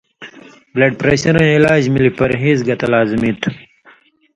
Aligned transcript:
بلڈ 0.73 0.91
پریشرَیں 1.01 1.55
علاج 1.57 1.81
ملی 1.93 2.09
پرہیز 2.19 2.57
گتہ 2.67 2.87
لازمی 2.93 3.31
تُھو 3.41 3.51